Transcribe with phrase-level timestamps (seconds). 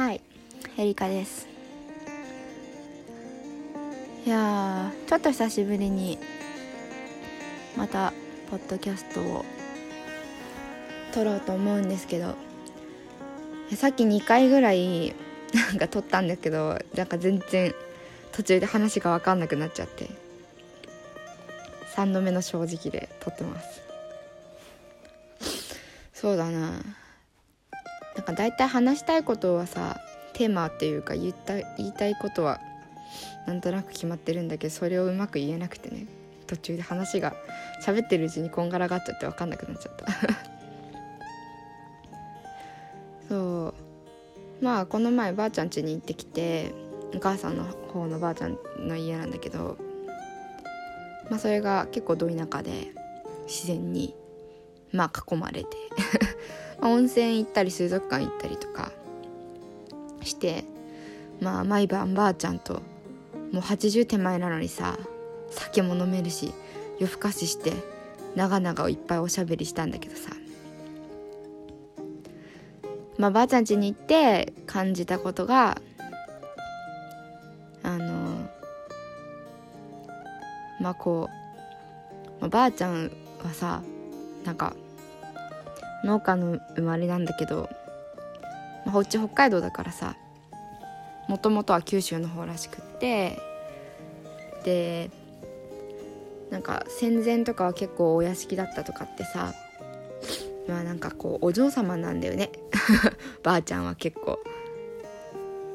[0.00, 0.22] はい。
[0.78, 1.46] エリカです。
[4.24, 6.18] いやちょっと久しぶりに
[7.76, 8.14] また
[8.50, 9.44] ポッドキャストを
[11.12, 12.34] 撮ろうと思うんですけど
[13.76, 15.14] さっき2回ぐらい
[15.52, 17.74] なんか撮ったんだけどなんか全然
[18.32, 20.08] 途中で話が分かんなくなっちゃって
[21.94, 23.82] 3度目の正直で撮ってます。
[26.14, 26.99] そうだな。
[28.30, 30.00] か大体話したいことはさ
[30.32, 32.60] テーマっていうか言った言いたいことは
[33.46, 36.06] なんとなく決まってるんだけどそれをうまく言えなくてね
[36.46, 37.34] 途中で話が
[37.84, 40.06] 喋ってるうちにこんがらがっちゃって分かんなくなっちゃった。
[43.28, 43.74] そ
[44.60, 44.64] う。
[44.64, 46.72] まあこの前ばあちゃん家に行ってきて
[47.14, 49.78] お母さんの方のばあちゃんの家なんだけど
[51.30, 52.92] まあそれが結構ど田舎で
[53.46, 54.14] 自然に
[54.92, 55.68] まあ囲まれて。
[56.82, 58.92] 温泉行ったり水族館行ったりとか
[60.22, 60.64] して
[61.40, 62.82] まあ毎晩ばあちゃんと
[63.52, 64.98] もう80手前なのにさ
[65.50, 66.52] 酒も飲めるし
[66.98, 67.72] 夜更かしして
[68.36, 70.30] 長々をいっぱいおしゃべりしたんだけどさ。
[73.20, 75.78] まあばあちゃん家に行って感じたことが
[77.82, 78.48] あの
[80.80, 83.12] まあこう、まあ、ばあちゃん
[83.44, 83.82] はさ
[84.46, 84.74] なんか
[86.04, 87.68] 農家の生まれなんだけど、
[88.84, 90.16] まあ、こっち北海道だからさ
[91.28, 93.38] もともとは九州の方らしくって
[94.64, 95.10] で
[96.50, 99.54] なんか戦前とかは結構お屋敷だったとかってさ
[100.68, 102.50] まあなんかこうお嬢様なんだよね。
[103.42, 104.38] ばあちゃんは結構。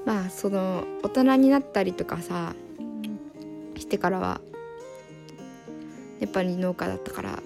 [0.06, 2.54] まあその大人になったりとかさ
[3.76, 4.40] してからは
[6.20, 7.40] やっぱり農家だったから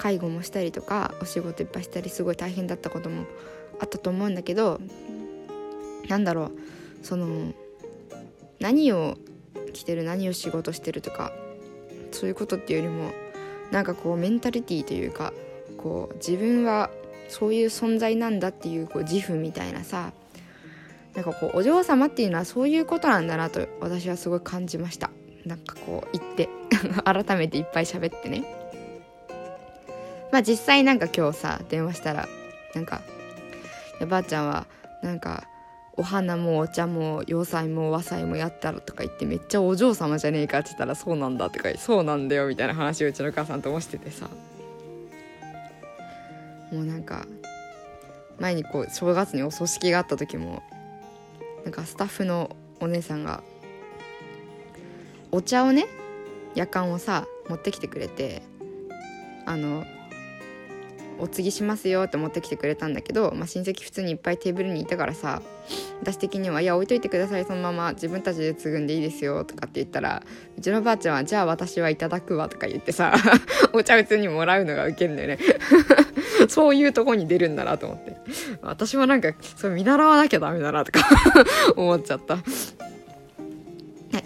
[0.00, 3.26] 介護もしたりとかお仕事いっぱいしたりすごい大変だったことも
[3.80, 4.80] あったと思うんだけど
[6.08, 6.52] なんだろう
[7.02, 7.52] その
[8.60, 9.18] 何を
[9.74, 11.32] 着てる何を仕事してるとか
[12.12, 13.10] そういうことっていうよりも
[13.70, 15.34] なんかこうメンタリティーというか
[15.76, 16.90] こう自分は
[17.28, 20.12] そういう存在なんだっていうこう自負みたいなさ
[21.14, 25.10] なんかこうお嬢様っていうのはそういうことなんだなと私はすごい感じました。
[25.44, 26.48] なんかこう言って
[27.04, 28.59] 改めていっぱい喋ってね。
[30.32, 32.28] まあ実際なんか今日さ電話したら
[32.74, 33.02] なんか
[34.08, 34.66] 「ばあちゃんは
[35.02, 35.44] なんか
[35.96, 44.28] お花もお茶も洋菜も和菜もやったらとか言ってめっちゃお嬢様じゃねえかって言ったらそうなんだとかそうなんだよみたいな話をうちの母さんともしててさ。
[46.72, 47.26] もうなんか
[48.38, 50.62] 前にこう正月にお葬式があった時も
[51.64, 53.42] なんかスタッフのお姉さんが
[55.32, 55.86] お茶をね
[56.54, 58.42] 夜間をさ持ってきてくれて
[59.46, 59.84] あの
[61.20, 65.42] お継ぎしますよって持ってきてくれたんだけど、まあ、親戚普通にいっぱいテーブルにいたからさ
[66.00, 70.22] 私的には「いや置いといてくださいそのまま自分たちで継ぐんでいいですよ」とかって言ったら
[70.56, 73.14] うちのばあちゃんは「じゃあ私はいただくわ」とか言ってさ
[73.72, 75.38] お茶普通にもらうのがウケるんだよね。
[76.48, 78.16] そういうとこに出るんだなと思って。
[78.62, 81.00] 私もなんかそれ見習わなきゃダメだなとか
[81.76, 82.38] 思っちゃった。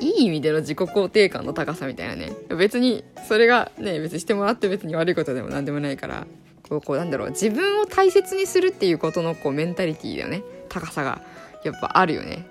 [0.00, 2.32] いい意味での自己肯定感の高さみたいなね。
[2.56, 6.26] 別にそれがね別にしてもらって別に悪いことでも何でもないから。
[6.68, 10.42] こうこうなんだろう自分を大切にするっていうことのこうメンタリティーだよね。
[10.68, 11.22] 高さが
[11.62, 12.46] やっぱあるよね。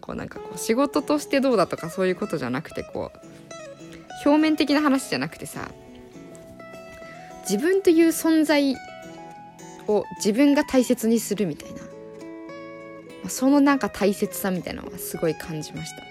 [0.00, 5.68] こうなんかこう仕事としてどうだとかそういうことじゃなくてこう表面的な話じゃなくてさ
[7.48, 8.76] 自分という存在
[9.88, 11.80] を自分が大切にするみたいな。
[13.28, 16.04] そのなんか大切さみたいなのはすごい感じました。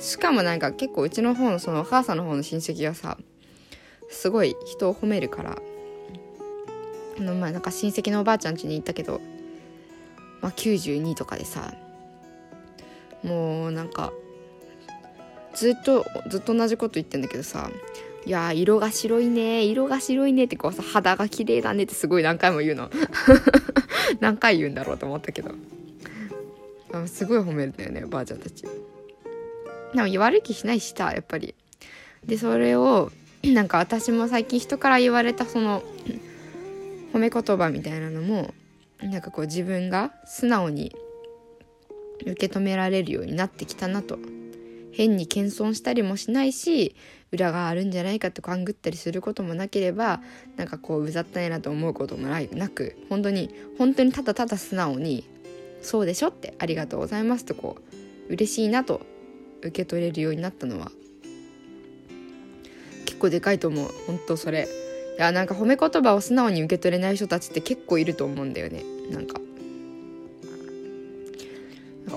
[0.00, 3.18] しかもなんか結構うちの方のそのお母さんの方の親戚がさ
[4.08, 5.58] すごい人を褒めるから
[7.20, 9.20] あのまあなんか親戚のおばあちゃん家に行ったけど、
[10.40, 11.74] まあ、92とかでさ
[13.22, 14.10] もうなんか
[15.54, 17.70] ずっとずっと同じこと言ってんだけどさ
[18.24, 22.90] 「いや色が白いね色が白いね」ってこうさ「肌が綺麗だね」ってすごい何回も言うの。
[24.18, 25.50] 何回言うんだろうと思ったけど。
[27.06, 28.64] すごい褒めるんだよねおばあちゃんたち。
[29.94, 31.54] でも悪い気しないしさやっぱり。
[32.24, 33.12] でそれを
[33.44, 35.82] なんか私も最近人から言われたその
[37.12, 38.54] 褒め言葉みたいなのも
[39.02, 40.94] なんかこう自分が素直に
[42.22, 44.18] 受け止められるようになってきたなと。
[44.92, 46.94] 変に謙遜したりもしないし
[47.32, 50.20] 裏があるんじゃないかと勘ぐったりすることもなければ
[50.56, 55.24] なんかこううざったいなと思うこともなく本当に本当にただただ素直に
[55.80, 57.76] 「そうでしょ」って「ありがとうございます」とこ
[58.28, 59.00] う嬉しいなと
[59.60, 60.90] 受け取れるようになったのは
[63.06, 63.90] 結構でかいと思う。
[64.06, 64.89] 本当それ。
[65.22, 68.84] やなんか褒め言葉を素直に受け取れない人たちって結構いると思うんだよね。
[69.10, 69.40] なんか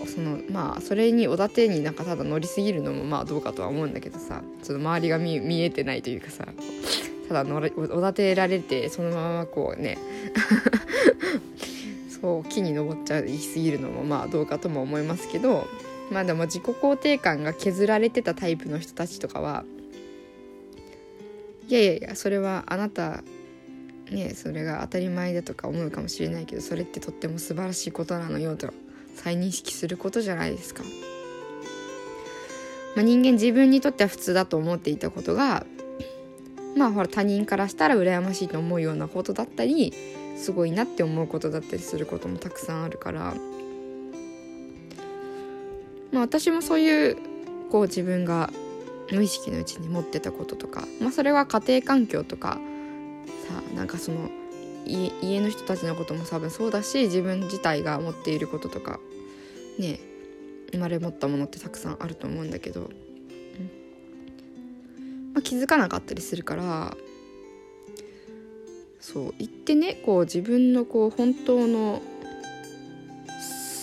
[0.07, 4.41] そのまあそれにおだてになんかただ乗りすぎるのもまあどうかとは思うんだけどさ。
[4.63, 6.47] ちょっと周りが見見えてないというかさ。
[7.27, 9.97] ただ乗れおだてられてそのままこうね。
[12.21, 15.67] そう木に登っちゃいすぎるのもまあどうかとも思いますけど。
[16.11, 19.63] まあでも自己肯定感が削られてたタイプの人たちとかは
[21.69, 23.23] いやいやいやそれはあなた
[24.11, 28.73] ねそれが当たり前だとか思うかもしれないけどそれってとっても素晴らしいことなのよと
[29.15, 30.83] 再認識することじゃないですか。
[32.95, 35.65] まあ、人間自分にとっては普通だと思っていたことが
[36.75, 39.93] まあほら他人からしたら羨ましいと思うようなことだったり
[40.37, 43.33] すごいなって思うことだったりすることもたくさんあるから
[46.11, 47.17] まあ私もそういう
[47.71, 48.51] こう自分が
[49.11, 52.59] 無意識のうちに持ってたこととか、まあ、それは家庭環境とか
[53.47, 54.29] さなんかその
[54.85, 58.99] 家の人たちのことも多分そうだし自分自体が持っていることとか
[59.79, 59.99] ね
[60.71, 62.89] 生まれ持ったものってたくさんあると思うんだけど、
[65.33, 66.97] まあ、気づかなかったりするから
[68.99, 72.01] そう言ってねこう自分のこう本当の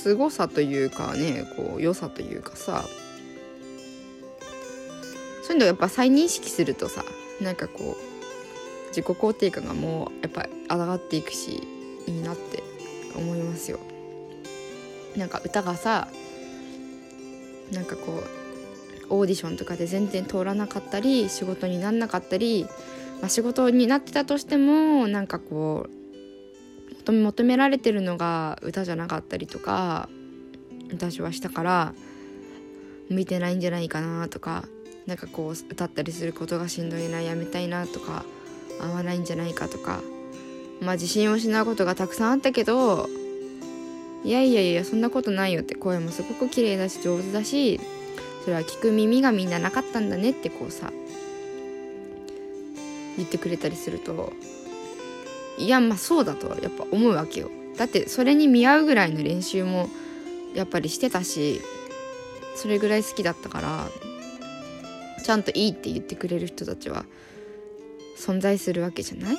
[0.03, 2.85] 凄さというかねこう良さというかさ
[5.51, 7.05] そういうのやっぱ再認識するとさ
[7.41, 11.67] なんかこう自己肯定感がもうやっぱ上がっていくし
[12.07, 12.63] いいなって
[13.17, 13.81] 思いますよ。
[15.17, 16.07] なんか歌がさ
[17.73, 18.23] なんかこ
[19.11, 22.65] うオーディションとかで全然通らなかったり仕事になんなかったり、
[23.21, 25.89] まあ、仕事になってたとしてもなんかこ
[27.05, 30.09] う求められてるのが歌じゃなかったりとか
[30.93, 31.93] 私はしたから
[33.09, 34.69] 向いてないんじゃないかなとか
[35.11, 38.25] なんかこう歌ったりすることがしんどいなやめたいなとか
[38.81, 40.03] 合わないんじゃないかとか
[40.81, 43.09] まあ自信を失うことがたくさんあったけど
[44.23, 47.81] いやいやいやそんなことないよって声もすごく綺麗だし上手だし
[48.45, 50.93] それは聞く耳がみんななかったんだねってこうさ
[53.17, 54.33] 言ってくれたりすると
[55.59, 57.51] いやまあそうだとやっぱ思うわけよ。
[57.77, 59.89] だってそれに見合うぐらいの練習も
[60.55, 61.61] やっぱりしてたし
[62.55, 63.89] それぐらい好きだったから
[65.21, 67.05] ちゃんといいって言ってくれる人たちは
[68.17, 69.37] 存在するわけじゃない？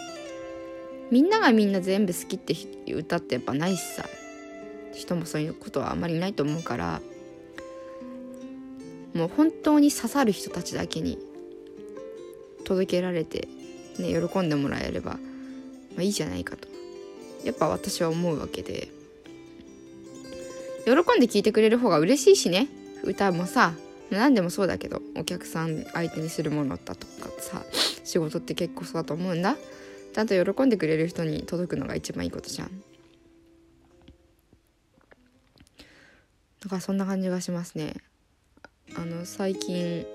[1.11, 2.55] みんながみんな全部好きって
[2.93, 4.05] 歌ってやっぱないしさ
[4.93, 7.01] 人もそういうことはあまりないと思うから
[9.13, 11.19] もう本当に刺さる人たちだけに
[12.63, 13.49] 届けられて、
[13.99, 15.19] ね、喜んでもらえれば、ま
[15.99, 16.69] あ、いいじゃないかと。
[17.43, 18.87] やっぱ私は思うわけで。
[20.85, 22.69] 喜んで聴いてくれる方が嬉しいしね。
[23.03, 23.73] 歌もさ
[24.11, 27.63] 何でもそうだけどお客さん相手にするものだとかさ
[28.03, 29.55] 仕事って結構そうだと思うんだ。
[30.13, 32.83] ちゃんと喜んでくれる人に届くのが一番いいことじゃん。
[36.61, 37.93] だからそんな感じがしますね。
[38.95, 40.05] あの最近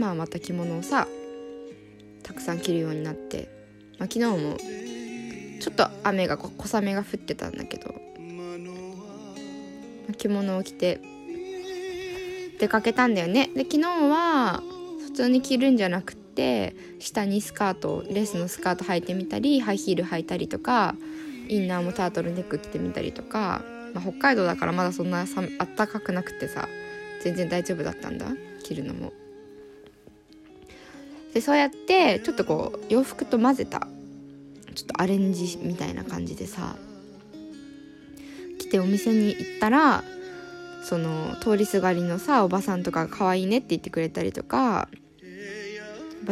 [0.00, 1.06] まあまた着物をさ
[2.24, 3.48] たくさん着るようになって、
[3.98, 4.56] まあ、昨日も
[5.60, 7.94] ちょっと雨が小雨が降ってたんだけど、
[10.18, 11.00] 着物を着て
[12.58, 14.62] 出かけたんだよねで昨日は
[15.04, 20.94] 普通に着るんじゃなくて下にスカートレースのスカート履いてみたりハイヒール履いたりとか
[21.48, 23.62] インナーもタートルネック着てみたりとか、
[23.94, 25.26] まあ、北海道だからまだそんなあっ
[25.76, 26.68] たかくなくてさ
[27.22, 28.26] 全然大丈夫だったんだ
[28.62, 29.12] 着るのも。
[31.34, 33.86] でそうやってちょっとこう洋服と混ぜた
[34.74, 36.76] ちょっとアレンジみたいな感じでさ
[38.58, 40.02] 着てお店に行ったら
[40.88, 44.88] その通りすがりのさおばさんとかが可愛いねって言ってくれたりとか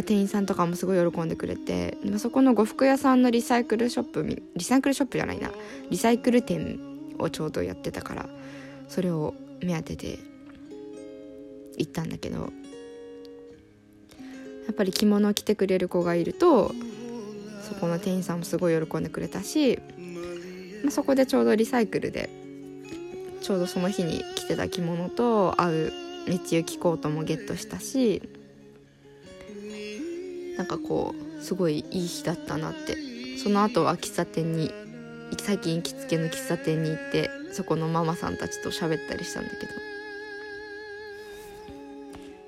[0.06, 5.50] 店員さんとかもすごい喜んでくれてそこの呉服屋さんのリサイクルショップリサイクルショップじゃないな。
[5.90, 6.78] リサイクル店
[7.18, 8.28] をちょうどやってたから
[8.88, 10.20] それを目当てで
[11.76, 12.48] 行ったんだけどや
[14.70, 16.72] っぱり着物を着てくれる子がいると
[17.68, 19.80] そこの店員さんもすごい喜んでくれたし、
[20.84, 22.43] まあ、そこでちょうどリサイクルで
[23.44, 25.92] ちょうどその日に着てた着物と合う
[26.26, 28.22] メッチユキコートもゲットしたし
[30.56, 33.04] なんかこうすごいいい日だったなって。
[33.44, 34.72] その後は喫茶店に
[35.38, 39.72] 最近行きつけの喫茶店に行ってそこのママさんたちと喋ったりしたんだけど。
[39.72, 39.74] ち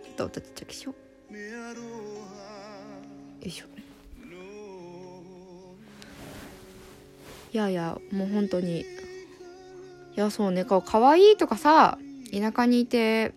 [0.09, 0.95] ょっと音ちっちゃくしよ
[1.31, 1.35] う。
[1.35, 1.39] よ
[3.43, 3.67] いしょ。
[7.53, 8.87] いやいやもう本当に
[10.17, 11.99] いやそうねこう可愛いとかさ
[12.33, 13.35] 田舎にいて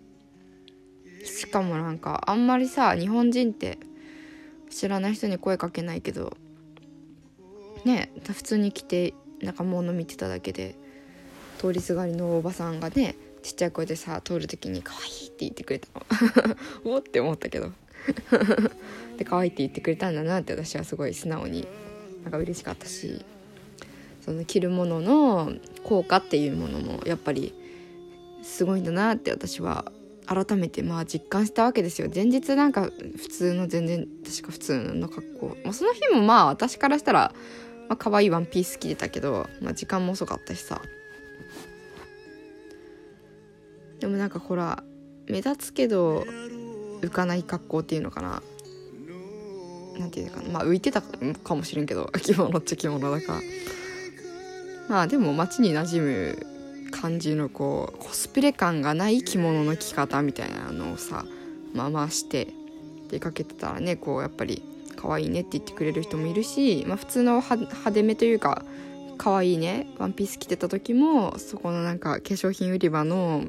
[1.25, 3.77] しかもなんかあんまりさ日本人って
[4.69, 6.38] 知らない人に声かけないけど
[7.86, 10.75] ね普通に来てなんか物見てただけで
[11.57, 16.55] 通りすがりのおばさんがねちっちゃい声でさ通る時に「可愛いって言ってくれたの。
[16.95, 17.71] おって思ったけど。
[19.17, 21.67] で可愛いって言ってくれたんだなって私はすごい素直に
[22.24, 23.24] なんか嬉しかったし。
[24.29, 27.51] その着るものの効果っていうものもやっぱり
[28.43, 29.91] すごいんだなって私は
[30.27, 32.12] 改めてまあ実感したわけですよ。
[32.13, 37.33] 前日なんか普通の全然確か普通の格好、まあ、その日もまあ私からしたら、
[37.88, 40.79] まあ可愛いワンピース着てたけど、まあ、時間も遅かったしさ。
[44.00, 44.83] でもなんかほら
[45.25, 46.24] 目立つけど
[47.01, 48.43] 浮かない格好っていうのかな。
[49.98, 50.50] なんていうかな。
[50.50, 53.41] まあ浮いてたかもしれんけど 着物っちゃ着物だから。
[54.89, 56.48] まあでも街に馴染む
[56.91, 61.25] 感じのこうコスプレ感がない着物の着方みたいなのをさ
[61.74, 62.48] まあまあして
[63.10, 64.63] 出かけてたらねこうやっぱり
[64.96, 68.65] 可愛いねって言ってくれる人もいるし、まあ、普通の派手めというか
[69.17, 73.43] 可愛いねワンピース着てた時もそこのなんか化粧品売り場の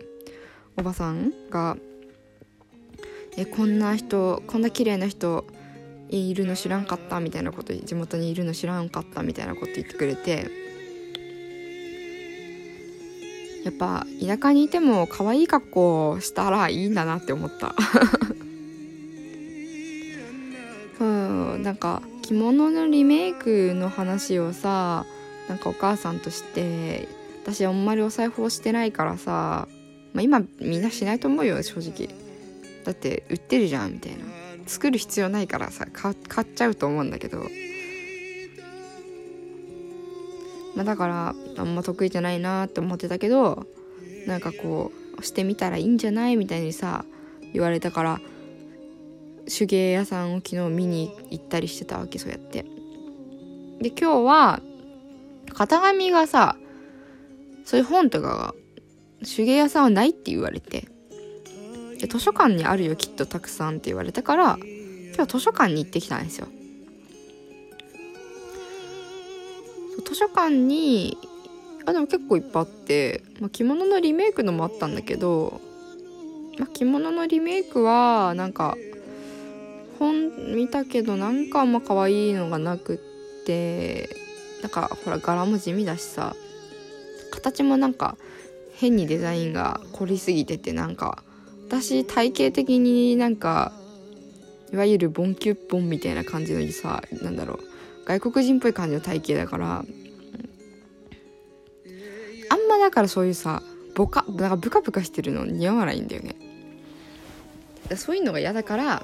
[0.77, 1.77] おばさんが
[3.37, 5.47] 「えこんな人こんな綺麗な人
[6.11, 10.70] いるの知らんかった」みたいなこと地元にいるの知らんかったみたいなこと言ってくれて
[13.65, 17.75] やっぱ田舎にいても可愛い格好したらいいんだなって思った。
[21.01, 25.07] うんなんか着物のリメイクの話をさ
[25.49, 27.09] なんかお母さんとして
[27.43, 29.67] 私あんまりお裁縫してないからさ
[30.13, 32.09] まあ、今みんなしないと思うよ正直。
[32.85, 34.25] だって売ってるじゃんみたいな。
[34.67, 37.45] 作る必要ないからさ買っちゃうと思うんだけど
[40.75, 43.67] まあだからあんま得意じゃないなって思ってたけど
[44.27, 47.05] なんかこうしてみたらいいんじゃないみたいにさ
[47.53, 48.21] 言われたから
[49.47, 52.65] 手芸屋さんを昨日見に行ったりしてたわけそうやって。
[53.81, 54.61] で今日は
[55.49, 56.57] 型紙がさ
[57.65, 58.55] そういう本とかが
[59.25, 60.89] 手芸屋さんはないって言われて。
[61.99, 64.59] で図書館にあるよきっとたくさんって言われたから
[65.15, 66.49] 今日図書館に行ってきたんですよ。
[70.21, 71.17] 書館に
[71.87, 75.63] あでも結構いっぱいあって、まあ、着物のリメイクのもあったんだけど、
[76.59, 78.77] まあ、着物のリメイクはなんか
[79.99, 84.11] 本見たけどなんかあんま可愛いのがなくって
[84.61, 86.37] なんかほら柄も地味だしさ
[87.31, 88.19] 形もなんか
[88.75, 91.23] 変にデザインが凝りすぎててなんか
[91.69, 93.73] 私体型的になんか
[94.71, 97.61] いわゆるボンキュッボンみたいな感じのさなんだろう
[98.05, 99.85] 外国人っぽい感じの体型だから
[102.51, 103.63] あんまだからそういうさ
[103.95, 106.37] ボカなんかブカブカしてるの似合わないんだよね。
[107.97, 109.03] そういうのが嫌だから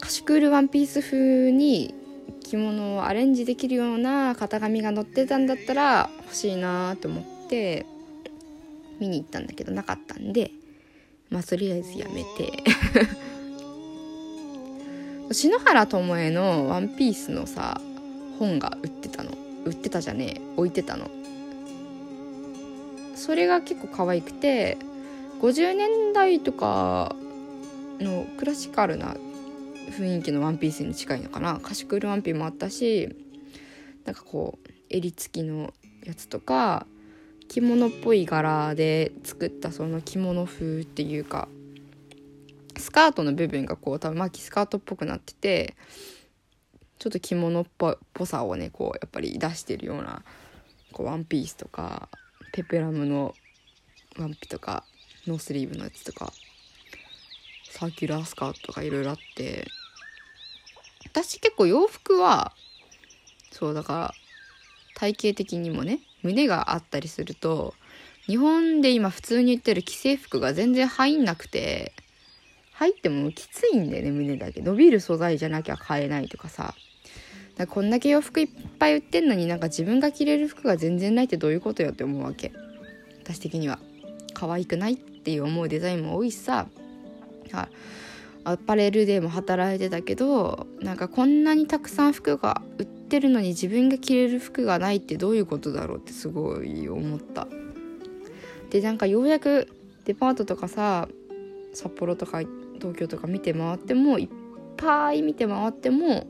[0.00, 1.94] カシクールワンピース風に
[2.42, 7.86] 着物をアレンジできるような型紙が載ってたんだったら欲しいなと思って
[8.98, 10.50] 見に行ったんだけどなかったんで
[11.30, 12.52] まあとりあえずやめて。
[15.32, 17.80] 篠原智恵の「ワンピースのさ
[18.38, 19.30] 本が売ってたの。
[19.64, 20.40] 売ってたじゃねえ。
[20.56, 21.10] 置いてたの。
[23.14, 24.78] それが結構可愛くて
[25.40, 27.14] 50年代とか
[28.00, 29.16] のクラシカルな
[29.90, 31.60] 雰囲気のワンピースに近いのかな。
[31.60, 33.14] カシクールワンピもあったし
[34.04, 35.72] なんかこう襟付きの
[36.04, 36.86] やつとか
[37.48, 41.48] 着物っぽい柄で作ったその着物風っていうか
[42.76, 45.76] スカートの部分がこう多分巻きスカートっぽくなってて
[46.98, 47.66] ちょっと着物っ
[48.14, 50.22] ぽさをねこうやっぱり出してるような
[50.92, 52.08] こうワンピースとか
[52.54, 53.34] ペプラムの
[54.16, 54.84] ワンピとか
[55.26, 56.32] ノースリーブのやつとか
[57.64, 59.66] サーキュラースカートとかいろいろあって
[61.04, 62.52] 私結構洋服は
[63.50, 64.14] そうだから
[64.94, 67.74] 体型的にもね胸があったりすると
[68.26, 71.92] 日本で今普通に言ってる既製服が全然入んなくて
[72.74, 74.60] 入ってもきついんだよね胸だけ。
[74.60, 76.74] 伸びる素材じゃなきゃ買えないとかさ。
[77.56, 82.52] だこんだけ洋服いっぱい売ってんのになんか自分が着れる服が全然ないってどういうことよって思うわけ。
[83.22, 83.78] 私的には。
[84.34, 86.66] 可愛くないっていう思うデザインも多いしさ。
[88.44, 97.46] アパレルでも働いてたけどなんかこんなにたくさん服が売ってるのに自分が着れる服がないってどういうことだろうってすごい思った。
[98.70, 99.68] でなんかようやく
[100.04, 101.08] デパートとかさ
[101.72, 102.40] 札幌とか
[102.74, 104.28] 東京とか見て回ってもいっ
[104.76, 106.26] ぱい見て回っても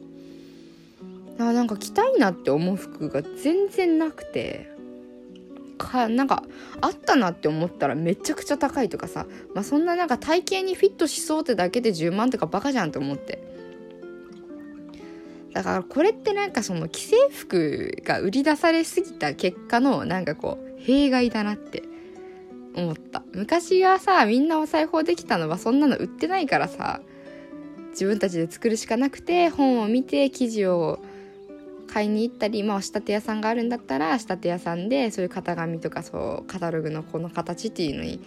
[1.39, 4.73] あなんか着たいなって思う服が全然なくて。
[5.77, 6.45] かなんか
[6.81, 13.43] あったなって思ったらめちゃくちゃ高いとかさ、まあ、そんななんか体型にフィットしそうってだけで10万とかバカじゃんって思って。
[15.53, 21.83] だからこれってなんかその既製服が売り出されすぎた結果のなんかこう弊害だなって。
[22.77, 23.23] 思った。
[23.33, 27.01] 昔はさみんなお裁縫できたのはそんなの売ってないからさ
[27.91, 31.01] 自分たちで作るしかなくて本を見て生地を
[31.95, 38.21] 買いに行ったり、まあ、仕立て屋さんがあるんだったら仕立て屋さんでそういう型紙とかそうカタログのこの形っていうのに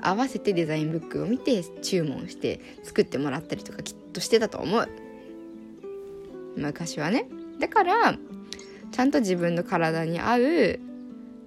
[0.00, 4.88] 合わせてデザインブックを見て注文して作ってもらったりとかきっとしてたと思う。
[6.56, 7.28] 昔はね。
[7.60, 8.18] だから
[8.90, 10.80] ちゃんと自分の体に合う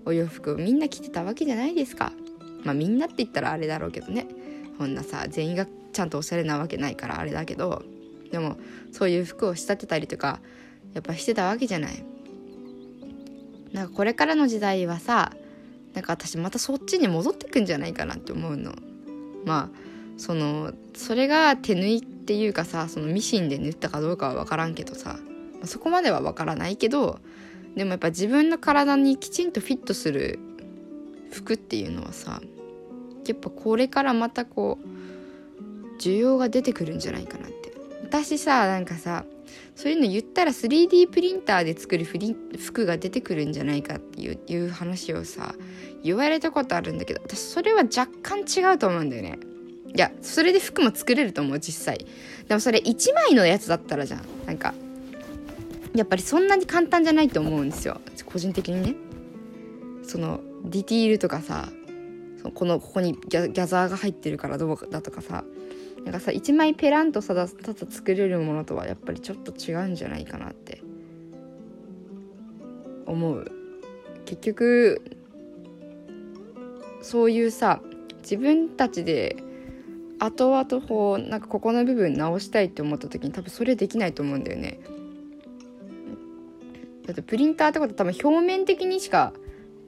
[0.06, 2.14] お洋服をみんな着てたわけじゃないですか。
[2.64, 4.28] まあみんなって言ったらあれだろうけどね。
[4.78, 7.84] こんなさ全員がちゃんとおしゃれなわけないからあれだけど。
[8.32, 8.56] でも
[8.94, 10.40] そういう服を仕立てたりとか
[10.96, 12.04] やっぱしてたわけじゃない。
[13.74, 15.34] なんかこれからの時代はさ
[15.94, 18.74] なんか私またそっちに戻ってくんじゃないかなって思うの。
[19.44, 19.78] まあ
[20.18, 25.20] そのそれが手縫いっていうかさそのミシンで縫ったかどうかは分からんけどさ
[25.66, 27.20] そこまでは分からないけど
[27.76, 30.40] でもやっぱ自分の体にきちんとフィットする
[31.32, 32.42] 服っていうのはさ
[33.28, 37.74] やっぱこれからまたこう需要が出てくるんじゃないかなって。
[38.04, 39.26] 私さなんかさ
[39.76, 45.54] そういうの言ったら 3D プリンターで作る服が出てくるんじゃないかっていういう話をさ
[46.02, 49.38] 言われたことあるんだけど私それは若干違うと思うんだよね。
[49.94, 52.06] いやそれで服も作れると思う実際。
[52.48, 54.22] でもそれ1枚のやつだったらじゃん。
[54.46, 54.74] なんか
[55.94, 58.00] やっぱりそんなに簡単じゃないと思うんですよ。
[58.26, 58.96] 個人的にね。
[60.04, 61.68] そのディティールとかさ
[62.54, 65.44] このここにギャギャザーが入ってるからどうだとかさ。
[66.06, 70.82] なんかさ1枚ペランとさだただ作れるものとはやっぱりちょっと違うんじゃないかなって。
[73.06, 73.52] 思う。
[74.26, 75.02] 結局
[77.02, 77.82] そういうさ
[78.22, 79.38] 自分たちで
[80.18, 84.80] 後々こうなんかここの部分直したいって思った時に多分それできないと思うんだよね。
[87.06, 89.34] だってプリンターってことは多分表面的にしか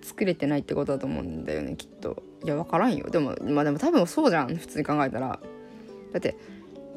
[0.03, 2.21] 作れてないってことだと思うんだよねきっと。
[2.43, 3.10] いや分からんよ。
[3.10, 5.39] でもまあでも多分そうじゃん普通に考えたら。
[6.13, 6.36] だって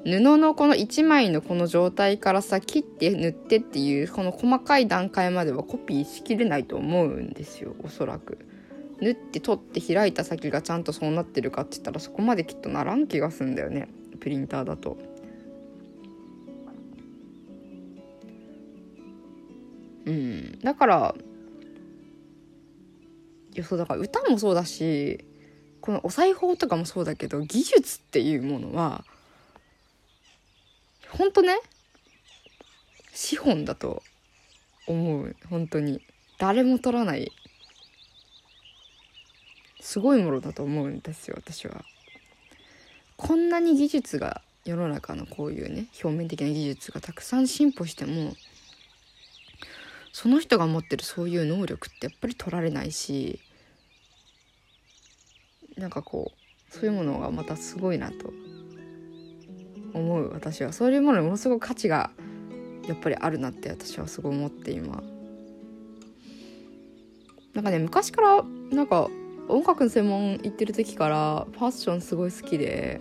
[0.05, 8.39] 布のこの1枚のこの状態からさ切って塗ってっていうこの細かい段階まではコピーしきれないと思うんですよおそらく。
[9.01, 13.89] 縫って取って開いた先がちゃんとそうなってるかって言ったらそこまできっとならん気がすんだよね
[14.21, 14.99] プリンターだと。
[20.07, 21.15] うん、だから
[23.55, 25.25] いやそうだから歌もそうだし
[25.81, 29.05] このお裁縫とかもそうだけど技術っていうものは
[31.09, 31.59] 本当ね
[33.13, 34.03] 資本だと
[34.87, 35.37] 思う。
[35.49, 36.01] 本当に。
[36.39, 37.31] 誰も取らない。
[39.81, 41.85] すごいものだと思うんですよ私は。
[43.17, 48.35] こんなに技術が世の中のこういうね表面的な技術がたくさん進歩しても
[50.13, 53.41] その人が持ってるそういう能力ってやっぱり取られないし
[55.81, 58.33] なんかこうそういうものがまたすごいなと
[59.95, 60.73] 思う私は。
[60.73, 62.11] そういうものにものすごく価値が
[62.87, 65.03] やっぱりあるなって私はすごい思って今。
[67.55, 69.09] なんかね昔からなんか
[69.49, 73.01] 音楽の専門行ってる時からファッションすごい好きで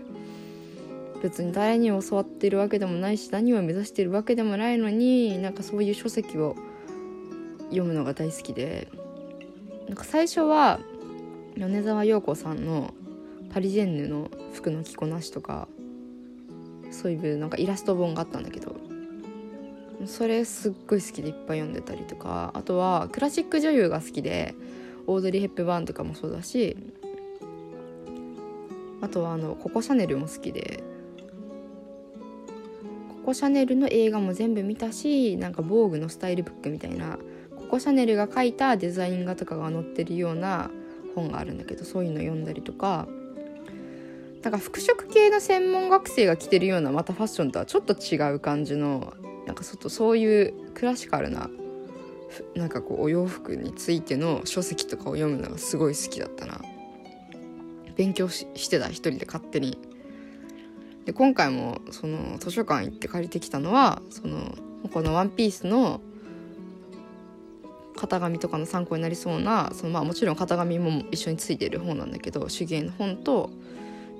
[1.21, 6.55] 別に誰に教わってるわけでもないし何を目指してるわけでもないのになんかそういう書籍を
[7.65, 8.87] 読むのが大好きで。
[9.89, 10.79] なんか最初は
[11.59, 12.93] 米沢陽子さんの
[13.53, 15.67] パリジェンヌの服の着こなしとか
[16.89, 18.77] そういうなんかイラスト本があったんだけど
[20.05, 24.55] それすっごい好きでいっぱい読んでたりとかあとはクラシック女優が好きで
[25.05, 26.77] オードリー・ヘップバーンとかもそうだし
[29.01, 30.81] あとはあのココ・シャネルも好きで
[33.09, 37.19] ココ・シャネルの映画も全部見たしなんか防具のスタイルブックみたいな
[37.57, 40.71] ココ・シャネルが書いたデザイン画とかが載ってるような
[41.15, 43.07] 本があるんだけどそういうの読んだりとか。
[44.41, 49.13] なんか服飾系の専門学生が着てるようなまたファッションとはちょっと違う感じの
[49.45, 51.49] なんかそそういうクラシカルな
[52.55, 56.61] なんかこうお洋服についての書籍とかを読むのがすごい好きだったな。
[57.95, 59.77] 勉強してた一人で勝手に。
[61.05, 64.55] で今回もその図書館行って借りてきたのはその
[64.93, 65.99] この「ワンピースの
[67.99, 73.49] 型紙とかの参考になりそうなそのまあもちろん型紙も一緒についてる本なんだけど手芸の本と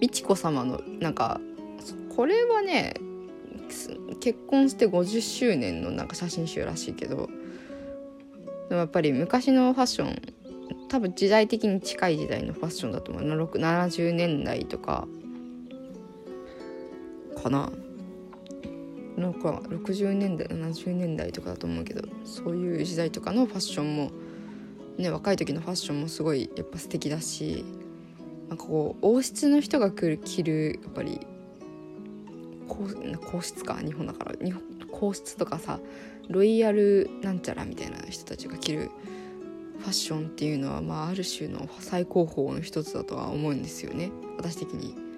[0.01, 1.39] 美智子様のなんか
[2.15, 2.95] これはね
[4.19, 7.29] 結婚して50周年のなんか写真集らしいけど
[8.67, 10.21] でもやっぱり昔のファッション
[10.89, 13.23] 多分時代的に近い時代のファッションだと思う。
[13.23, 15.07] 70年代とか
[17.41, 17.71] かな。
[19.19, 24.12] なんか60年代70年代とかだと思うけどそういう時代とかのファッションも、
[24.97, 27.65] ね、若い時のファッションもすごいやっぱ素敵だし
[28.47, 31.19] なんかこう王室の人が来る着るやっぱり
[32.67, 35.79] 皇室か日本だから日本皇室とかさ
[36.29, 38.91] ロイヤルなんちゃらみたいな人たちが着る
[39.79, 45.08] ファッションっていうのは、まあ、ある種の最高峰の一つだとは思うんですよね私的に。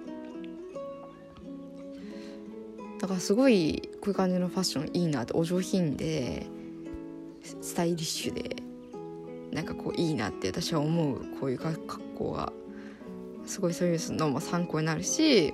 [3.02, 6.46] だからすごいこういう感じのファッションいいなってお上品で
[7.42, 8.56] スタイリッシュで
[9.50, 12.52] なんかこういいなって私は思うこういう格好が。
[13.44, 15.52] すごいそういうのも参考になるし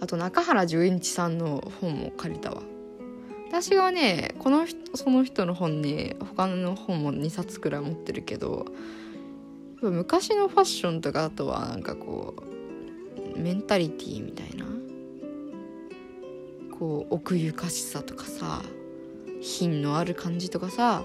[0.00, 2.62] あと中原純一さんの本も借りたわ。
[3.48, 8.66] 私がねこの人その人の本ね他の本も2冊くらい持ってるけど
[9.80, 12.34] 昔のファッションとかあとはなんかこ
[13.36, 14.66] うメンタリティーみたいな。
[16.78, 18.62] こう奥ゆかしさとかさ
[19.40, 21.04] 品のある感じとかさ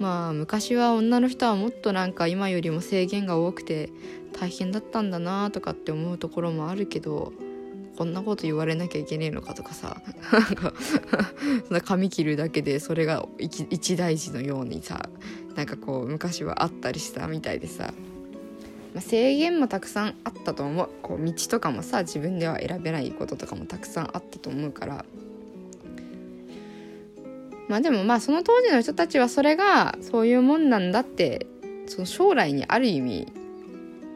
[0.00, 3.90] まあ昔は女の人はもっとなんか今よりも制限が多くて
[4.32, 7.32] 大変だったんだなとかって思うところもあるけど
[7.96, 10.00] こんなこと言われなきゃいけねえのかとかさ
[10.32, 10.72] なんか
[11.66, 15.08] そんな髪切るだけでそれが一大事のようにさ
[15.54, 17.92] なんかこう昔はあったりしたみたいでさ、
[18.94, 20.90] まあ、制限もたくさんあったと思う。
[21.02, 25.04] こう道とかもさ自分では選べないこととかもたくさんあったと思うから。
[27.68, 31.46] まあでもまあその当時の人たちはそれがそういうもんなんだって
[31.86, 33.32] その将来にある意味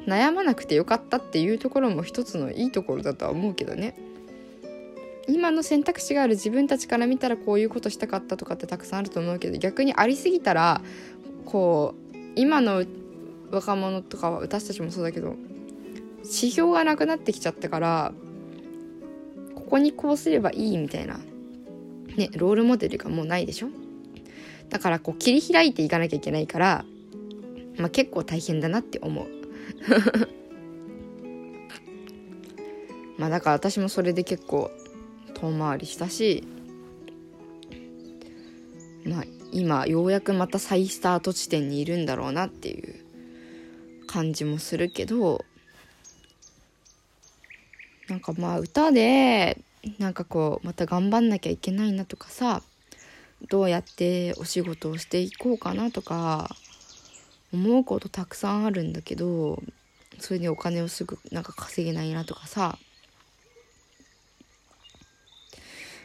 [0.07, 3.97] 悩まなくてよかったっていうところも一つのいいところだとは思うけどね。
[5.29, 10.83] 今の選択肢がある自分たちから見たらこういうことしたかったとかってたくさんあると思うけど逆にありすぎたら
[11.45, 12.85] こう今の
[13.51, 15.37] 若者とかは私たちもそうだけど
[16.25, 18.13] 指標がなくなってきちゃったから
[19.55, 21.19] ここにこうすればいいみたいな
[22.17, 23.69] ねロールモデルがもうないでしょ？
[24.69, 26.85] だからこう切り開いていかなきゃいけないから、
[27.79, 29.27] まあ、結構大変だなって思う。
[33.17, 34.71] まあだから私もそれで結構
[35.35, 36.45] 遠回りしたし
[39.05, 43.06] まあ今ようやくまた再スタート地点にいるんだろうなっていう。
[44.07, 45.45] 感じもするけど
[48.09, 49.59] なんかまあ歌で
[49.99, 52.63] なんかこうまた頑張んなきゃいけないなとかさ
[53.49, 56.57] どうやってお仕事をしていこうかなとか
[57.53, 59.63] 思うことたくさんあるんだけど
[60.19, 62.79] それでお金をすぐなんか稼げないなとかさ。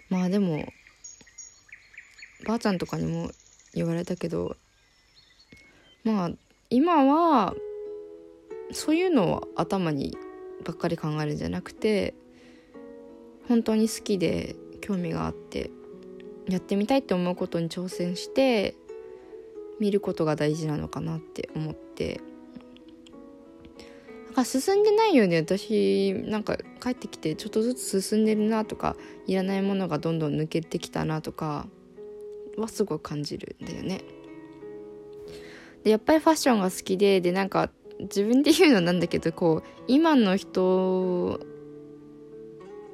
[0.10, 0.68] まあでも
[2.46, 3.32] ばあちゃんとかにも
[3.74, 4.58] 言われたけど
[6.04, 6.32] まあ
[6.70, 7.56] 今は
[8.72, 10.18] そういうのを頭に
[10.64, 12.14] ばっかり考えるんじゃなくて
[13.48, 15.72] 本当に好きで興味があって
[16.48, 18.76] やってみたいって思うことに挑戦して
[19.80, 22.22] 見ることが大事なのかなって思って
[24.28, 28.96] なんか進んでないよね私なんか帰ってきてちょっとずつ進んでるなとか
[29.28, 31.68] いらないものがどんどん抜けてきたなとか
[32.58, 34.02] はすごい感じるんだよね。
[35.84, 37.70] でやっぱりファッションが好きででなんか
[38.02, 41.40] 自分で言うのなんだけどこう今の人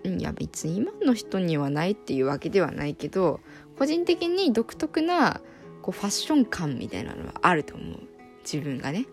[0.04, 3.40] いや別に今の人にはないっていうわけではないけど
[3.78, 5.42] 個人的に独特な
[5.82, 8.00] こうファッション感みたいなのはあると思う。
[8.44, 9.06] 自分がね。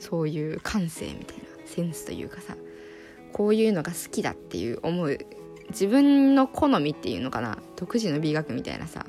[0.00, 2.56] そういう感性みたいなセンスというかさ
[3.32, 5.18] こういうのが好きだっていう思う
[5.70, 7.58] 自分の好みっていうのかな。
[7.76, 9.06] 独自の美学みたいなさ。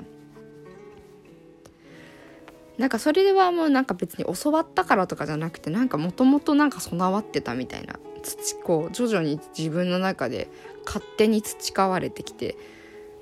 [2.78, 10.48] なんかそれではもうなんか別に教わったからとかじゃなくてなんかもともとなんか備わってたみたいな土こう徐々に自分の中で
[10.84, 12.56] 勝手に培われてきて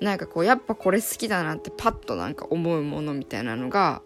[0.01, 4.01] なんかこうやっぱこれ好きだなってパッとなんか思うものみたいなのが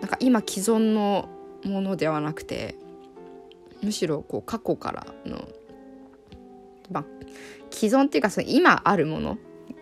[0.00, 1.28] なんか今既存の
[1.64, 2.76] ものではなくて
[3.82, 5.46] むしろこう過去からの
[6.90, 7.04] ま
[7.70, 9.38] 既存っていうかその今あるもの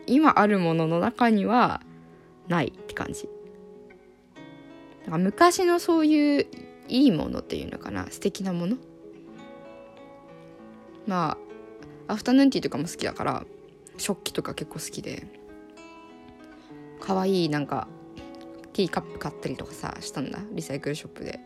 [0.06, 1.80] 今あるものの中には
[2.48, 3.28] ないって感じ。
[5.04, 6.46] なんか昔のそういう
[6.88, 8.76] いいものっていうのかな素敵なもの。
[11.06, 11.38] ま
[12.08, 13.44] あアフタヌーンティーとかも好きだから
[13.96, 15.26] 食器とか結構好きで
[17.00, 17.88] 可愛いなんか
[18.72, 20.40] ティーカップ買ったりとかさしたんだ。
[20.52, 21.40] リサイクルショップで。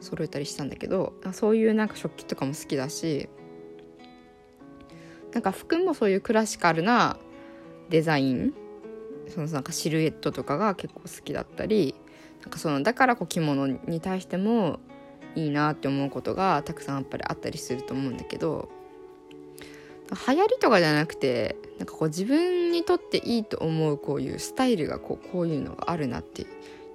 [0.00, 3.28] 揃えたりしたんだけどそういうなんか食器とかも好きだし
[5.32, 7.18] なんか服もそういうクラシカルな
[7.90, 8.54] デザイン
[9.28, 11.94] そのなんかシルエットとかが結構好きだったり
[12.42, 14.80] なんかそのだからこう着物に対しても
[15.34, 18.68] いいなって思うことがたくさんやっぱりあったりすると思うんだけど
[20.28, 26.46] 流行りとかじゃなくてなんかこう自分にとっていいと思うこういうスタイルがこうこういうのがあるなって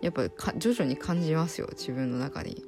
[0.01, 0.23] やっぱ
[0.57, 2.63] 徐々に感じますよ自分の中に。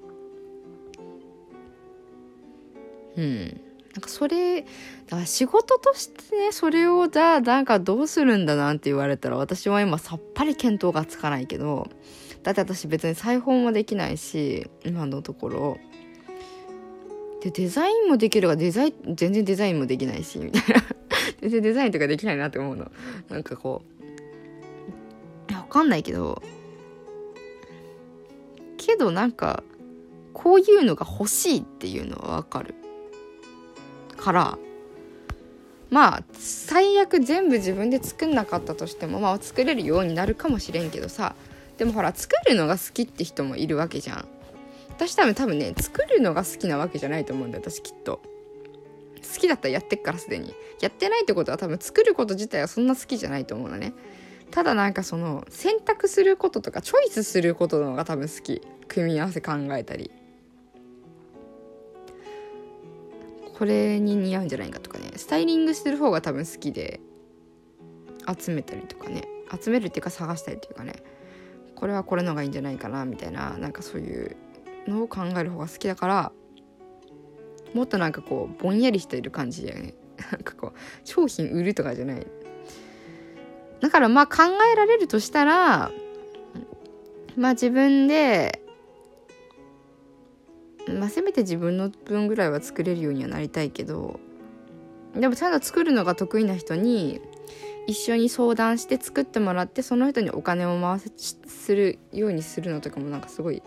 [3.17, 3.61] うん
[3.93, 4.67] なんかそれだ
[5.09, 11.89] から仕事としてねそれをじゃあなんかどうするんだなんて言われたら私は今さっぱり見当がつかないけど
[12.47, 15.77] だって私別に裁縫もできないし今のところ。
[17.41, 20.81] でデザインもできるがデザイン全然デザインもできないしみたいな。
[21.41, 22.89] 全然デザインとかできないなって思うの。
[23.27, 23.81] なんかこ
[25.49, 26.41] うわかんないけど
[28.77, 29.61] けどなんか
[30.31, 32.75] こういうのが欲しいっていうのはわかる。
[34.15, 34.57] から
[35.89, 41.35] まあ最悪全部自分で作んなかったとしてもまあ作れるようになるかもしれんけどさ
[41.77, 44.27] でもほら作るのが好きって人もいるわけじゃん。
[44.89, 48.21] 私多分多分ね作るのが好きなわけじゃないと思うんだよ私きっと。
[49.33, 50.53] 好きだったらやってっからすでに。
[50.81, 53.93] やってないってことは多分作ること自体はそんな好きじゃないと思うのね。
[54.49, 58.61] ただなんかその選択することとかチョイスすることの方が多分好き。
[58.87, 60.11] 組み合わせ考えたり。
[63.57, 65.11] これに似合うんじゃないかとかね。
[65.15, 66.99] スタイリングする方が多分好きで
[68.39, 69.27] 集めたりとかね。
[69.61, 71.03] 集めるっていうか探したりっていうかね。
[71.77, 74.35] これはこれのがいいんじゃないかなみたいななんかそういう
[74.87, 76.31] のを考える方が好きだから
[77.75, 79.93] もっとなんかこうぼんやりしている感じだよね。
[80.31, 82.25] なんかこう商品売るとかじゃない。
[83.79, 85.91] だからまあ考えられるとしたら
[87.35, 88.63] まあ自分で
[90.87, 94.19] まあせめて自分の分ぐらいは作れるようにはなりたいけど
[95.13, 97.21] でもちゃんと作るのが得意な人に
[97.87, 103.63] 一緒に相談して作ってもらってその人にお金を回するようにするのとかもなんかすごい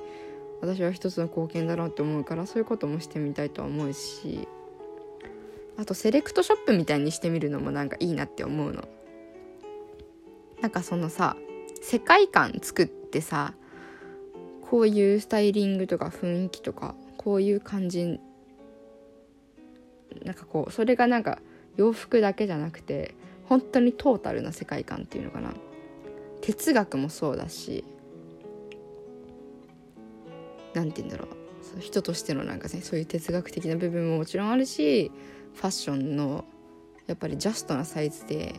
[0.60, 4.46] 私は一つの貢献だろうって思うからそういうこともしてみたいとは思うし
[5.78, 8.86] あとセレクトショップみたいにしてみるのもなんかいいなって思うの。
[10.60, 11.36] なんかそのさ
[11.80, 13.54] 世界観作ってさ
[14.60, 18.20] こういうスタイリングとか雰囲気とかこういう感じ
[20.22, 21.38] なんかこうそれがなんか
[21.78, 23.14] 洋服だけじゃなくて
[23.50, 25.52] 本当にトータルな世界観っていうのかな。
[26.40, 27.84] 哲学もそうだし
[30.72, 31.28] 何て言うんだろ
[31.76, 31.80] う。
[31.80, 35.10] 人としてのなんかねそういう哲学的な部分ももちろんあるし
[35.54, 36.44] ファッションの
[37.08, 38.54] やっぱりジャストなサイズで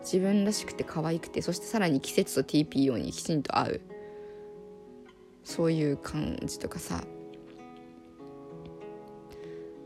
[0.00, 3.80] 自分らしくて可愛くてそしてさらに季節と TPO にきちんと合う。
[5.44, 7.04] そういう感じとかさ。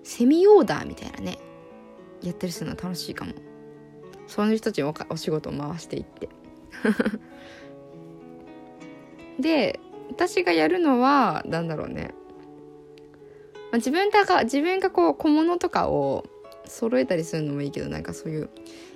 [0.05, 1.39] セミオーダーみたいなね
[2.23, 3.33] やったりするの楽しいかも。
[4.27, 6.29] そういう人たちにお仕事を回していって
[9.41, 12.15] で私がやるのは何だろうね、
[13.71, 16.25] まあ、自分が自分がこう小物とかを
[16.65, 18.51] 揃えたりするのもいいけどなんかそういう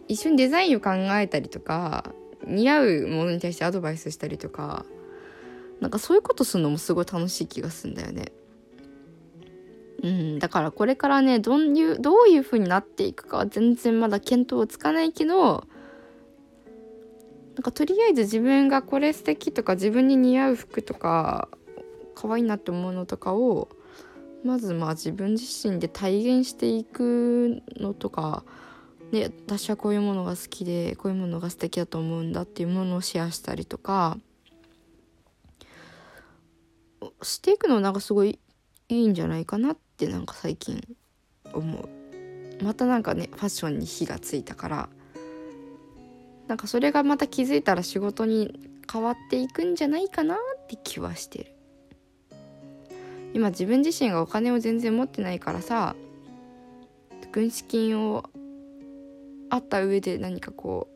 [0.09, 2.13] 一緒にデザインを考えたりとか
[2.45, 4.85] 似合うものに対してアドバイスしたりとか
[5.81, 8.33] なんかそういうことするのもすごい楽しい気がするんだよね。
[10.03, 15.67] うん、だからこれからねどういうどういう風になっていくか全然まだ見当つかないけど
[17.55, 21.49] なんかとりあえず自分がこれ素敵とか自分に似合う服とか
[22.15, 23.69] 可愛いなって思うのとかを
[24.45, 28.45] まずまあ自分自身で体現していくのとか
[29.13, 34.17] で私はこういうものが好きでこういうものが素敵だと思うんだっていうものをシェアしたりとか
[37.23, 38.39] していくのなんかすごい
[38.89, 40.83] いいんじゃないかなってなんか最近
[41.53, 41.89] 思う。
[42.63, 44.89] またなんかねファッションに火がついたから。
[46.47, 48.59] なんかそれがまた気づいたら仕事に
[48.93, 51.55] 変わっていくんじゃないかなって気はしてる。
[53.33, 55.95] 今自分自身がお金を全然持ってないからさ
[57.33, 58.25] 軍資金を
[59.51, 60.89] あった上で何かこ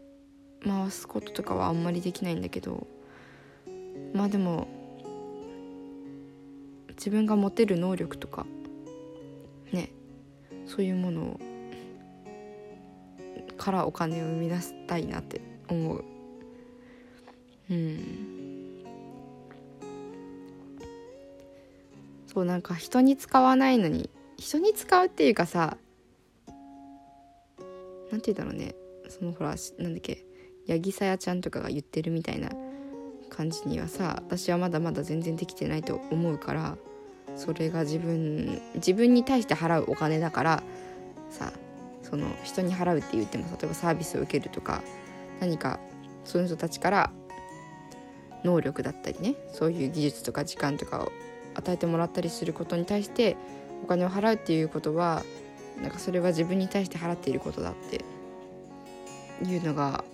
[0.64, 2.86] う回すこととかはあんまりできないんだけど
[4.12, 4.66] まあでも
[6.90, 8.46] 自分が持てる能力とか
[9.74, 9.90] ね
[10.66, 11.40] そういうものを
[13.56, 16.04] からお金を生み出したいなって思う。
[17.70, 18.84] うん。
[22.26, 25.76] そうなんか人に使わないのに人に使うっていうかさ
[28.10, 28.74] なんて言うんだろうね。
[29.08, 30.24] そのほらなんだっけ
[30.66, 32.50] 八木さやちゃんとかが言ってるみたいな
[33.30, 36.76] 感じにはさ私はまだまだ全然できてないと思うから
[37.36, 40.62] それが自分自分に対して払うお金だから
[41.30, 41.52] さ
[42.02, 44.82] その人に払うって言っても例えばサービスを受けるとか
[45.40, 45.80] 何か
[46.24, 47.10] その人たちから
[48.44, 51.12] 能力だったりねそういう技術とか時間とかを
[51.54, 53.36] 与えてもらったりすることに対して
[53.82, 55.22] お金を払うっていうことは
[55.82, 58.04] なんかそれは自分に対して払っていることだって
[59.44, 60.04] いうのが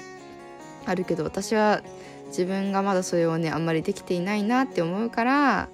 [0.87, 1.83] あるけど私は
[2.29, 5.69] 自分がまだそれをねあんまりできていないなって思うから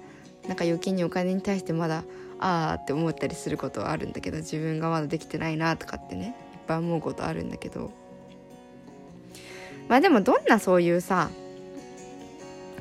[0.47, 2.03] なんか余計にお金に対してまだ
[2.39, 7.91] ああって思ったりすることはあるんだけど自分がまだできてないなとかってねいっぱい思うことあるんだけど。
[9.87, 11.29] まあでもどんなそういうさ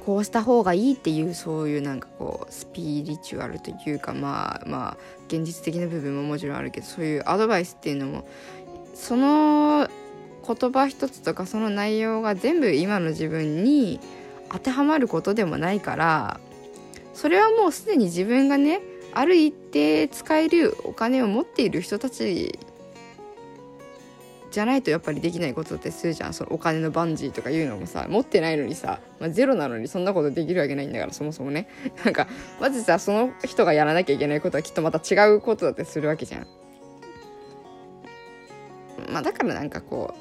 [0.05, 8.29] こうした方がいいっていうそういうなんかこうスピリチュアルというかまあまあ現実的な部分ももちろんあるけどそういうアドバイスっていうのも
[8.95, 9.89] その
[10.47, 13.99] 言葉一つとかその内容が全部今の自分に
[14.51, 16.41] 当てはまることでもないから
[17.17, 18.81] それはもうすでに自分がね
[19.15, 22.59] ある一定使えるお金を持っている人たち
[24.51, 31.69] じゃないとやっぱりできないことってするじゃんそのお金のバンジーとかいうのもさ持ってないのにさ、まあ、ゼロなのにそんなことできるわけないんだからそもそもね
[32.05, 32.29] なんか
[32.61, 36.47] まずさその人がやらなきゃいけないことはきっとまた違うことだってするわけじゃん。
[39.11, 40.15] まあ、だからなんかこ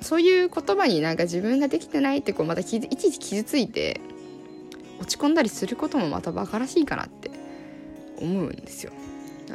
[0.00, 4.00] うそういう言葉になんか自分ができてないってこうまたいちいち傷ついて
[5.04, 7.30] 落ち込んだりすることもまたバカらしいかなって
[8.16, 8.92] 思うんですよ。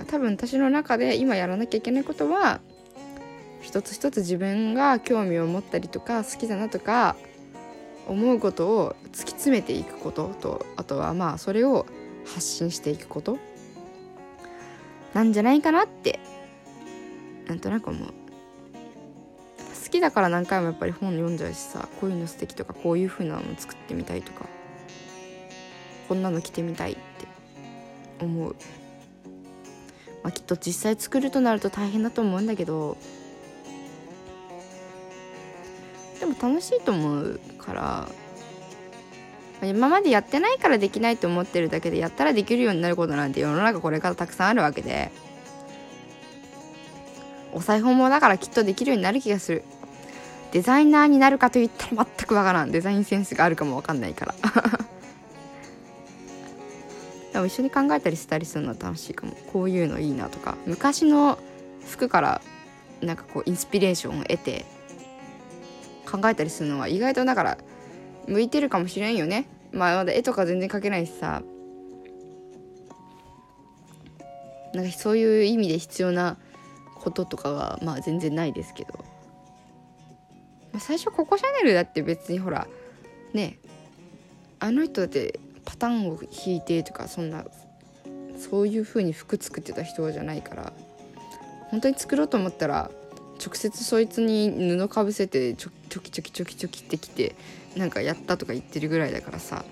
[0.08, 2.62] 多分私の中で今やらなきゃいけないことは
[3.62, 7.16] 一つ一つ自分が興味を持ったりとか好きだなとか
[8.08, 11.88] 思うことを突き詰めていくこととあとはまあそれを
[12.26, 13.40] 発信していくこと。
[15.16, 16.20] なんじゃないかなって
[17.48, 18.08] なんとなく思う。
[18.08, 18.14] 好
[19.90, 24.59] きだから何回もやっぱり本読んじゃうしさこういうの素敵とかこういう風なの作ってみたいとか。
[26.10, 27.00] こんなの着てみたいって
[28.20, 28.56] 思う、
[30.24, 32.98] まあ、きっと実際作るとなると大変だと思うんだけど。
[36.20, 38.10] でも楽しいと思うから。
[39.62, 45.12] 今までやってないからできないと思ってるだけでやったらできるようになることなんて世の中これからたくさんあるわけで。
[47.54, 49.64] お裁縫もだからきっとできるようになる気がする。
[50.54, 52.72] デザイナーになるかといったら全くわからん。
[52.72, 54.36] デザインセンスがあるかもわかんないから。
[57.40, 59.32] でも一緒に考えたりしたりするのは楽しいかも。
[59.54, 60.58] こういうのいいなとか。
[60.66, 61.40] 昔の
[61.88, 62.42] 服から
[63.02, 64.66] なんかこうインスピレーションを得て
[66.06, 67.58] 考えたりするのは意外とだから
[68.28, 69.48] 向いてるかもしれんよね。
[69.72, 71.42] まあまだ絵とか全然描けないしさ
[74.74, 76.38] なんかそういう意味で必要な
[76.96, 78.94] こととかはまあ全然ないですけど、
[80.74, 82.68] まあ、最初ココシャネルだって別にほら
[83.34, 83.60] ね
[84.60, 87.46] あの人だってパターンを引いてとかそんな
[88.40, 90.74] そういう風に服作ってた人じゃないから
[91.70, 92.90] 本当に作ろうと思ったら
[93.46, 97.36] 直接そいつに布かぶせてちょちょきちょきちょきちょきってきて
[97.78, 99.64] なんかやったとか言ってるぐらいだからさ。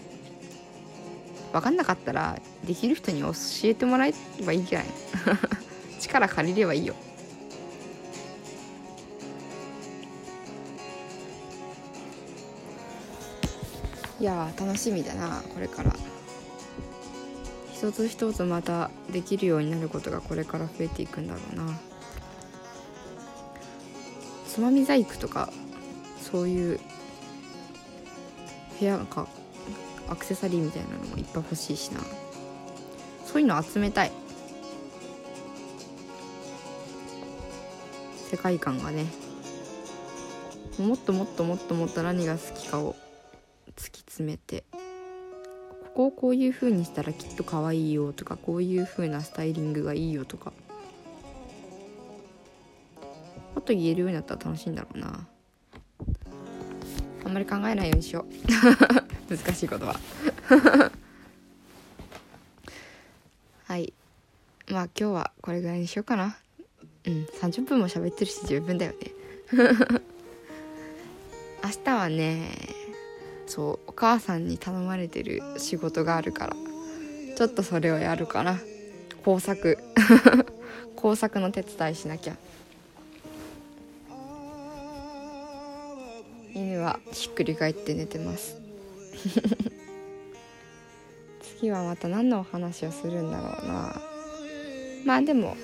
[1.53, 3.31] 分かんなかったらできる人に教
[3.63, 4.13] えてもらえ
[4.45, 4.87] ばいいんじゃない
[5.99, 6.93] 力借りればいいよ。
[14.19, 15.95] いや楽しみだなこれから。
[17.71, 21.79] 一つ一つまたできるようになることがこれから増えていくんだろうな。
[24.47, 25.53] つまみ細工とか
[26.19, 26.79] そういう
[28.79, 29.27] 部屋か
[30.09, 31.99] アクセサリーみたいなのもいっぱい欲しいしな。
[33.25, 34.11] そういうの集めたい。
[38.31, 39.05] 世界観がね。
[40.79, 42.95] もっともっともっともっと何が好きかを
[44.17, 44.63] 突き詰めて
[45.83, 50.51] ここをこういう風にしたらきっと可愛いよとかこういう風なスタイリングがいいよとか
[53.53, 55.27] もっと言えるようになったら楽しいんだろうな。
[57.25, 58.25] あんまり考えないようにしよう。
[59.35, 59.99] 難しいことは。
[63.65, 63.93] はい。
[64.69, 66.37] まあ今日はこれぐらいにしようかな。
[67.05, 67.25] うん。
[67.41, 69.11] 30分も喋ってるし十分だよね。
[71.63, 72.86] 明日はね
[73.47, 76.55] そうお母さんに頼まれてる仕事があるから。
[77.35, 78.59] ちょっとそれをやるかな。
[79.23, 79.77] 工作。
[80.95, 82.35] 工作の手伝いしなきゃ。
[86.53, 88.59] 犬はひっくり返って寝てます。
[91.59, 94.01] 次はまた何のお話をするんだろうな。
[95.05, 95.55] まあでも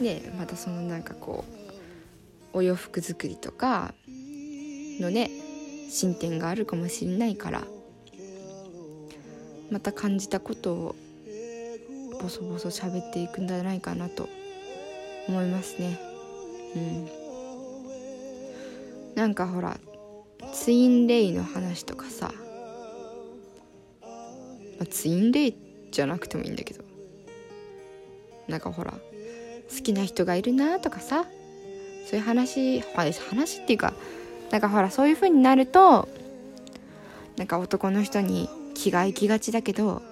[0.00, 1.44] ねまたそのなんかこ
[2.54, 3.94] うお洋服作りとか
[5.00, 5.41] のね
[5.92, 7.64] 進展があるかもしれないから
[9.70, 10.94] また感じたことを
[12.20, 14.26] ボソボソ喋っていくんじゃないかなと
[15.28, 15.98] 思いますね。
[16.76, 17.08] うん。
[19.14, 19.78] なんかほら
[20.54, 22.32] ツインレイの話とかさ、
[24.00, 24.08] ま
[24.82, 25.54] あ、ツインレイ
[25.90, 26.82] じゃなくてもいいんだけど
[28.48, 31.26] なんかほら好きな人がいるなとかさ
[32.06, 33.92] そういう話話っていうか
[34.52, 36.08] なんかほらそういう風になると
[37.36, 40.02] なんか男の人に気が行きがちだけど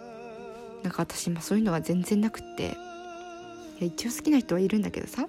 [0.83, 2.75] なんか私今そういうのが全然なくって
[3.81, 5.27] いや一応好きな人はいるんだけどさ。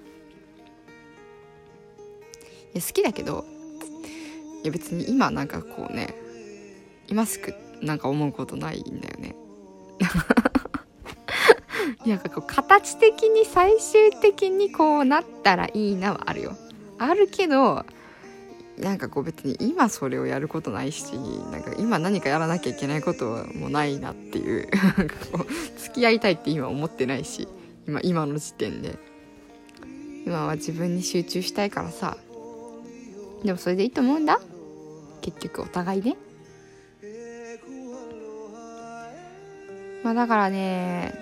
[2.74, 3.44] いや好きだけど
[4.62, 6.14] いや別に今なんかこうね
[7.06, 7.54] 今すぐ
[7.84, 9.36] なんか思うことないんだよね。
[12.06, 16.56] なんかこう形的に最終的にこうなったらいいなはあるよ。
[16.98, 17.84] あるけど
[18.82, 21.12] なんかこう別に今それをやることないし
[21.52, 24.68] なんか今何かやらなきゃいけないこともないなっていう
[24.98, 27.48] なんかこう付き合いたいって今思ってないし
[27.86, 29.12] 今今の時点で。
[30.24, 32.16] 今は自分に集中したいからさ。
[33.44, 34.40] でもそれでいいと思うんだ。
[35.20, 36.16] 結局お互いね
[40.02, 41.14] まあだからね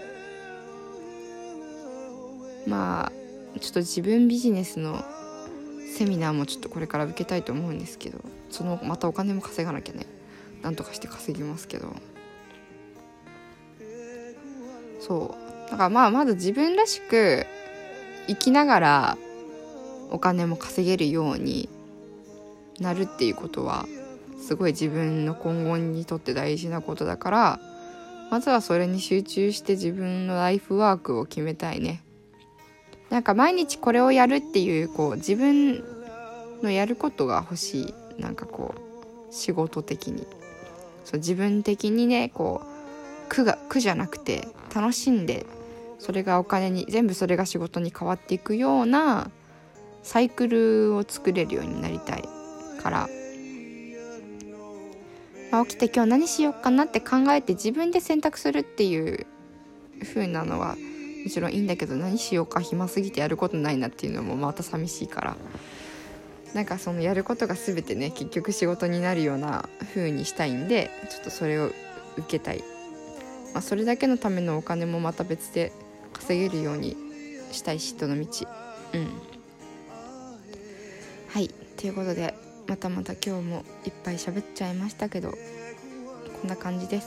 [2.66, 5.04] まあちょっと自分ビジネスの
[5.96, 8.18] セミナーもちょっとこれから受けたいと思うんですけど
[8.50, 10.06] そのまたお金も稼がなきゃね
[10.62, 11.94] なんとかして稼ぎますけど。
[15.00, 15.34] そ
[15.66, 15.70] う。
[15.70, 17.46] だからまあまず自分らしく
[18.26, 19.18] 生きながら
[20.10, 21.68] お金も稼げるように
[22.78, 23.86] なるっていうことは
[24.40, 27.60] すごい自分の今後にとって大事なことだから
[28.30, 32.02] まずはそれに集中して自分のライフワークを決めたいね。
[33.10, 35.84] なんか毎日これをやるっていうこう自分
[36.62, 40.26] のやることが欲しいなんかこう仕事的に。
[41.04, 45.44] そう自分的にねこう苦が苦じゃなくて楽しんで
[45.98, 49.30] それがお金に全部それが仕事に変わっていくような
[50.02, 52.22] サイクルを作れるようになりたい
[52.82, 53.08] から、
[55.50, 59.26] まあ、起きて今日何しようかなって考えて自分で選択するっていう
[60.02, 60.76] 風なのは
[61.24, 65.36] もちろんいいんだけど何しようか暇すぎてやることないなっていうのもまた寂しいから。
[66.54, 71.70] なんかそのやることが全てね結局仕事になるような風にしたいんでちょっとそれを
[72.16, 72.64] 受けたい、
[73.52, 75.72] まあ、それだけのためのお金もまた別で
[76.12, 76.96] 稼げるように
[77.52, 78.26] したいし人の道。
[78.94, 79.08] うん。
[81.28, 81.48] はい。
[81.76, 82.34] ということで
[82.66, 85.36] またまた今日もいっぱい喋っちゃいましたけどこ
[86.46, 87.06] んな感じです。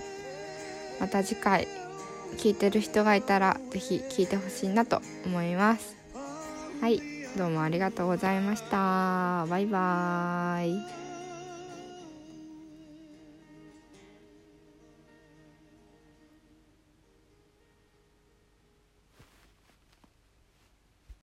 [1.00, 1.81] また次回。
[2.38, 5.96] 聞いてる人がいたら是非聞いてほしいなと思います。
[6.80, 7.00] はい
[7.36, 9.46] どうもありがとうございました。
[9.46, 11.11] バイバーイ。